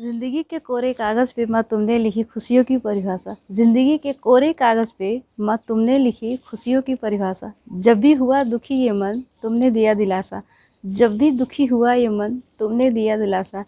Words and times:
ज़िंदगी 0.00 0.42
के 0.42 0.58
कोरे 0.58 0.92
कागज़ 0.92 1.32
पे 1.36 1.46
माँ 1.46 1.62
तुमने 1.62 1.98
लिखी 1.98 2.22
खुशियों 2.22 2.64
की 2.64 2.76
परिभाषा। 2.76 3.36
ज़िंदगी 3.52 3.98
के 3.98 4.12
कोरे 4.12 4.52
कागज़ 4.52 4.92
पे 4.98 5.22
माँ 5.40 5.58
तुमने 5.68 5.98
लिखी 5.98 6.36
खुशियों 6.36 6.82
की 6.82 6.94
परिभाषा। 6.94 7.52
जब 7.72 8.00
भी 8.00 8.12
हुआ 8.12 8.42
दुखी 8.42 8.74
ये 8.74 8.92
मन, 8.92 9.22
तुमने 9.42 9.70
दिया 9.70 9.94
दिलासा। 9.94 10.42
जब 10.86 11.16
भी 11.18 11.30
दुखी 11.30 11.66
हुआ 11.66 11.92
ये 11.92 12.08
मन, 12.08 12.42
तुमने 12.58 12.90
दिया 12.90 13.16
दिलासा। 13.16 13.64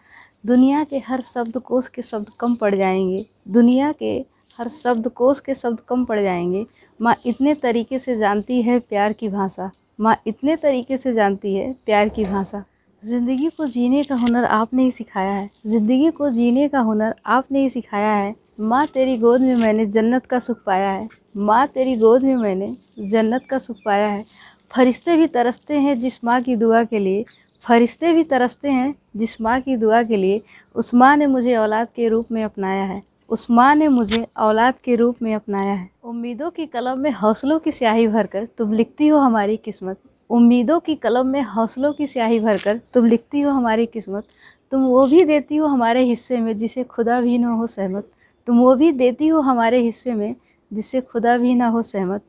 दुनिया 0.47 0.85
के 0.85 0.99
हर 0.99 1.21
शब्द 1.23 1.59
कोश 1.59 1.89
के 1.89 2.03
शब्द 2.03 2.31
कम 2.41 2.55
पड़ 2.55 2.75
जाएँगे। 2.75 3.27
दुनिया 3.49 3.93
के 3.93 4.25
हर 4.59 4.69
शब्द 4.69 5.09
कोश 5.09 5.41
के 5.41 5.55
शब्द 5.55 5.81
कम 5.81 6.05
पड़ 6.05 6.21
जाएँगे। 6.21 6.67
माँ 7.03 7.17
इतने 7.27 7.55
तरीके 7.55 7.99
से 7.99 8.17
जानती 8.17 8.63
है 8.63 8.79
प्यार 8.79 9.13
की 9.13 9.29
भाषा। 9.29 9.71
माँ 10.01 10.17
इतने 10.27 10.57
तरीके 10.57 10.97
से 10.97 11.13
जानती 11.13 11.55
है 11.55 11.73
प्यार 11.87 12.09
की 12.09 12.25
भाषा। 12.25 12.65
ज़िंदगी 13.03 13.49
को 13.49 13.67
जीने 13.67 14.03
का 14.03 14.15
हुनर 14.15 14.45
आपने 14.45 14.83
ही 14.83 14.91
सिखाया 14.91 15.33
है। 15.33 15.51
ज़िंदगी 15.67 16.11
को 16.11 16.31
जीने 16.31 16.67
का 16.69 16.81
हुनर 16.81 17.15
आपने 17.27 17.63
ही 17.63 17.69
सिखाया 17.71 18.13
है। 18.13 18.35
माँ 18.61 18.87
तेरी 18.87 19.17
गोद 19.19 19.41
में 19.41 19.55
मैंने 19.57 19.85
जन्नत 19.87 20.27
का 20.27 20.39
सुख 20.39 20.63
पाया 20.67 20.91
है। 20.91 21.09
माँ 21.37 21.67
तेरी 21.67 21.95
गोद 21.97 22.23
में 22.23 22.35
मैंने 22.37 22.75
जन्नत 23.01 23.47
का 23.51 23.59
सुख 23.59 23.77
पाया 23.85 24.09
है। 24.09 24.25
फरिश्ते 24.71 25.17
भी 25.17 25.27
तरसते 25.27 25.75
हैं 25.75 25.99
जिस 26.01 26.19
माँ 26.25 26.41
की 26.43 26.57
दुआ 26.57 26.83
के 26.85 26.99
लिए। 26.99 27.25
फरिश्ते 27.65 28.13
भी 28.13 28.25
तरसते 28.25 28.71
हैं 28.71 28.95
जिस 29.17 29.41
माँ 29.41 29.61
की 29.61 29.77
दुआ 29.77 30.03
के 30.03 30.17
लिए। 30.17 30.43
उस 30.75 30.95
माँ 30.95 31.17
ने 31.17 31.27
मुझे 31.27 31.57
औलाद 31.57 31.89
के 31.97 32.09
रूप 32.09 32.33
में 32.33 32.43
अपनाया 32.45 32.85
है। 32.85 33.03
उस 33.31 33.47
माँ 33.51 33.75
ने 33.75 33.89
मुझे 33.89 34.27
औलाद 34.39 34.79
के 34.79 34.97
रूप 34.97 35.23
में 35.23 35.35
अपनाया 35.35 35.73
है। 35.73 35.89
उम्मीदों 36.05 36.51
की 36.51 36.67
कलम 36.67 36.99
में 36.99 37.11
हौसलों 37.13 37.59
की 37.59 37.73
स्याही 37.73 38.09
भरकर 38.09 38.49
तुम 38.59 38.73
लिखती 38.73 39.09
हो 39.09 39.19
हमारी 39.19 39.57
किस्मत। 39.57 39.99
उम्मीदों 40.31 40.79
की 40.81 40.95
कलम 40.95 41.27
में 41.27 41.43
हौसलों 41.45 41.93
की 41.93 42.07
स्याही 42.07 42.39
भरकर 42.41 42.81
तुम 42.95 43.05
लिखती 43.07 43.41
हो 43.41 43.51
हमारी 43.51 43.87
किस्मत, 43.87 44.25
तुम 44.73 44.83
वो 44.83 45.07
भी 45.07 45.25
देती 45.25 45.57
हो 45.57 45.67
हमारे 45.67 46.03
हिस्से 46.05 46.41
में 46.41 46.57
जिसे 46.59 46.85
खुदा 46.85 47.21
भी 47.21 47.39
ना 47.39 47.51
हो 47.51 47.67
सहमत, 47.67 48.09
तुम 48.47 48.59
वो 48.59 48.75
भी 48.75 48.91
देती 48.93 49.29
हो 49.29 49.41
हमारे 49.41 49.81
हिस्से 49.81 50.15
में 50.15 50.35
जिसे 50.71 51.01
खुदा 51.01 51.37
भी 51.39 51.55
ना 51.55 51.69
हो 51.69 51.83
सहमत। 51.83 52.23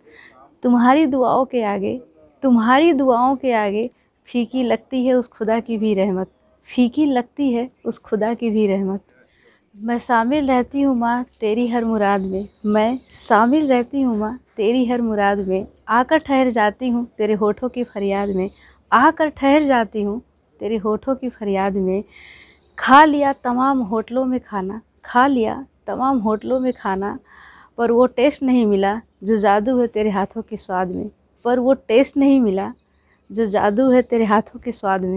तुम्हारी 0.64 1.06
दुआओं 1.06 1.46
के 1.46 1.62
आगे, 1.64 1.98
तुम्हारी 2.44 2.94
दुआओं 2.94 3.36
के 3.36 3.52
आगे 3.56 3.90
फीकी 4.28 4.64
लगती 4.64 5.06
है 5.06 5.14
उस 5.14 5.28
खुदा 5.28 5.60
की 5.60 5.78
भी 5.78 5.94
रहमत, 5.94 6.28
फीकी 6.68 7.06
लगती 7.06 7.52
है 7.54 7.70
उस 7.86 7.98
खुदा 8.00 8.34
की 8.34 8.50
भी 8.50 8.68
रहमत। 8.68 9.02
मैं 9.76 9.98
शामिल 10.00 10.48
रहती 10.48 10.82
हूँ 10.82 10.96
माँ 10.96 11.24
तेरी 11.40 11.68
हर 11.68 11.86
मुराद 11.86 12.22
में, 12.22 12.48
मैं 12.66 12.98
शामिल 13.10 13.68
रहती 13.68 14.02
हूँ 14.02 14.18
माँ 14.18 14.38
तेरी 14.58 14.86
हर 14.86 15.02
मुराद 15.02 15.48
में। 15.48 15.66
आकर 15.88 16.18
ठहर 16.18 16.50
जाती 16.52 16.90
हूँ 16.90 17.06
तेरे 17.18 17.34
होठों 17.34 17.70
की 17.70 17.84
फरियाद 17.84 18.30
में। 18.30 18.50
आकर 18.92 19.30
ठहर 19.30 19.64
जाती 19.64 20.02
हूँ 20.02 20.22
तेरे 20.60 20.78
होठों 20.78 21.16
की 21.16 21.30
फरियाद 21.30 21.76
में। 21.76 22.04
खा 22.78 23.04
लिया 23.06 23.34
तमाम 23.34 23.80
होटलों 23.82 24.26
में 24.26 24.40
खाना, 24.40 24.82
खा 25.06 25.28
लिया 25.28 25.66
तमाम 25.88 26.18
होटलों 26.20 26.60
में 26.60 26.72
खाना, 26.74 27.18
पर 27.78 27.92
वो 27.92 28.06
टेस्ट 28.08 28.44
नहीं 28.44 28.66
मिला 28.66 29.00
जो 29.24 29.38
जादू 29.38 29.80
है 29.80 29.88
तेरे 29.88 30.10
हाथों 30.10 30.42
के 30.42 30.58
स्वाद 30.58 30.88
में। 30.88 31.10
पर 31.46 31.60
वो 31.60 31.74
टेस्ट 31.74 32.18
नहीं 32.18 32.40
मिला 32.42 32.72
जो 33.30 33.46
जादू 33.46 33.90
है 33.92 34.02
तेरे 34.02 34.26
हाथों 34.26 34.60
के 34.60 34.72
स्वाद 34.72 35.02
में। 35.02 35.16